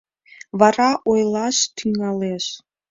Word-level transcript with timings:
Вара 0.59 0.89
ойлаш 1.11 1.57
тӱҥалеш. 1.75 2.45